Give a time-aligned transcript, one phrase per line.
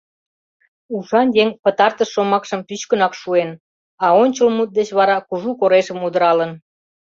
[0.95, 3.51] Ушан еҥ пытартыш шомакшым пӱчкынак шуэн,
[4.05, 6.51] а ончыл мут деч вара кужу корешым удыралын.